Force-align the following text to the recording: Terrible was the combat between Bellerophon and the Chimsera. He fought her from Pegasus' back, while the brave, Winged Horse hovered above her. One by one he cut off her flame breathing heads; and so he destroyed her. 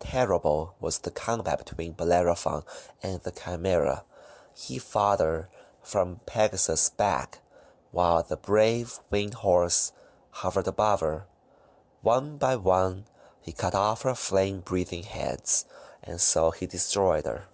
Terrible 0.00 0.74
was 0.78 0.98
the 0.98 1.10
combat 1.10 1.56
between 1.56 1.92
Bellerophon 1.94 2.64
and 3.02 3.22
the 3.22 3.32
Chimsera. 3.32 4.04
He 4.54 4.78
fought 4.78 5.20
her 5.20 5.48
from 5.80 6.20
Pegasus' 6.26 6.90
back, 6.90 7.40
while 7.90 8.22
the 8.22 8.36
brave, 8.36 9.00
Winged 9.10 9.32
Horse 9.36 9.92
hovered 10.30 10.68
above 10.68 11.00
her. 11.00 11.24
One 12.02 12.36
by 12.36 12.56
one 12.56 13.06
he 13.40 13.52
cut 13.52 13.74
off 13.74 14.02
her 14.02 14.14
flame 14.14 14.60
breathing 14.60 15.04
heads; 15.04 15.64
and 16.02 16.20
so 16.20 16.50
he 16.50 16.66
destroyed 16.66 17.24
her. 17.24 17.46